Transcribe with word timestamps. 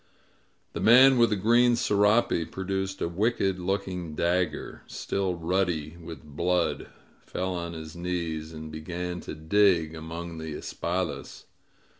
The 0.73 0.79
man 0.79 1.19
with 1.19 1.29
the 1.29 1.35
green 1.35 1.75
serape 1.75 2.49
produced 2.51 3.01
a 3.03 3.07
wicked 3.07 3.59
looking 3.59 4.15
dagger, 4.15 4.81
still 4.87 5.35
ruddy 5.35 5.95
with 5.95 6.23
blood, 6.23 6.87
fell 7.23 7.53
on 7.53 7.73
his 7.73 7.95
knees, 7.95 8.51
and 8.51 8.71
began 8.71 9.19
to 9.19 9.35
dig 9.35 9.93
among 9.93 10.39
the 10.39 10.55
espadas. 10.55 11.43